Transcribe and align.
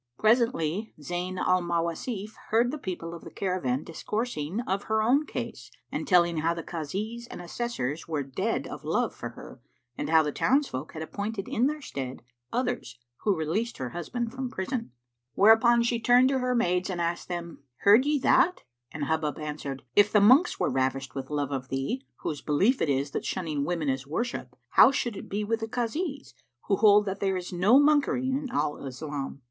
Presently, 0.17 0.95
Zayn 0.99 1.37
al 1.37 1.61
Mawasif 1.61 2.33
heard 2.49 2.71
the 2.71 2.79
people 2.79 3.13
of 3.13 3.23
the 3.23 3.29
caravan 3.29 3.83
discoursing 3.83 4.59
of 4.61 4.85
her 4.85 5.03
own 5.03 5.27
case 5.27 5.69
and 5.91 6.07
telling 6.07 6.37
how 6.37 6.55
the 6.55 6.63
Kazis 6.63 7.27
and 7.29 7.39
Assessors 7.39 8.07
were 8.07 8.23
dead 8.23 8.65
of 8.65 8.83
love 8.83 9.13
for 9.13 9.29
her 9.29 9.61
and 9.95 10.09
how 10.09 10.23
the 10.23 10.31
townsfolk 10.31 10.93
had 10.93 11.03
appointed 11.03 11.47
in 11.47 11.67
their 11.67 11.83
stead 11.83 12.23
others 12.51 12.97
who 13.17 13.35
released 13.37 13.77
her 13.77 13.89
husband 13.89 14.31
from 14.31 14.49
prison. 14.49 14.91
Whereupon 15.35 15.83
she 15.83 15.99
turned 15.99 16.29
to 16.29 16.39
her 16.39 16.55
maids 16.55 16.89
and 16.89 16.99
asked 16.99 17.27
them, 17.27 17.59
"Heard 17.81 18.03
ye 18.07 18.17
that?"; 18.21 18.63
and 18.91 19.03
Hubub 19.05 19.37
answered, 19.37 19.83
"If 19.95 20.11
the 20.11 20.19
monks 20.19 20.59
were 20.59 20.71
ravished 20.71 21.13
with 21.13 21.29
love 21.29 21.51
of 21.51 21.69
thee, 21.69 22.03
whose 22.21 22.41
belief 22.41 22.81
it 22.81 22.89
is 22.89 23.11
that 23.11 23.23
shunning 23.23 23.65
women 23.65 23.87
is 23.87 24.07
worship, 24.07 24.55
how 24.69 24.89
should 24.89 25.15
it 25.15 25.29
be 25.29 25.43
with 25.43 25.59
the 25.59 25.67
Kazis, 25.67 26.33
who 26.65 26.77
hold 26.77 27.05
that 27.05 27.19
there 27.19 27.37
is 27.37 27.53
no 27.53 27.79
monkery 27.79 28.29
in 28.31 28.49
Al 28.49 28.83
Islam? 28.83 29.39